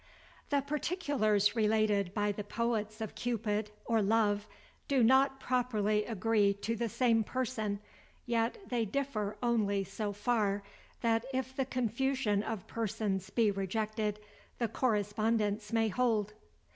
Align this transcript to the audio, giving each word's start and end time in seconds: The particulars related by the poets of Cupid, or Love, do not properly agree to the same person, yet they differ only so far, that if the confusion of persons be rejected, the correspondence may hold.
The 0.49 0.61
particulars 0.61 1.55
related 1.55 2.11
by 2.15 2.31
the 2.31 2.43
poets 2.43 3.01
of 3.01 3.13
Cupid, 3.13 3.69
or 3.85 4.01
Love, 4.01 4.47
do 4.87 5.03
not 5.03 5.39
properly 5.39 6.05
agree 6.05 6.55
to 6.55 6.75
the 6.75 6.89
same 6.89 7.23
person, 7.23 7.79
yet 8.25 8.57
they 8.69 8.83
differ 8.83 9.37
only 9.43 9.83
so 9.83 10.11
far, 10.11 10.63
that 11.01 11.25
if 11.31 11.55
the 11.55 11.65
confusion 11.65 12.41
of 12.41 12.65
persons 12.65 13.29
be 13.29 13.51
rejected, 13.51 14.17
the 14.57 14.67
correspondence 14.67 15.71
may 15.71 15.87
hold. 15.89 16.33